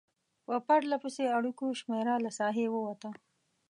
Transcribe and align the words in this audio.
په 0.45 0.55
پرلپسې 0.67 1.23
اړیکو 1.37 1.65
شمېره 1.79 2.15
له 2.23 2.29
ساحې 2.39 2.65
ووته. 2.71 3.09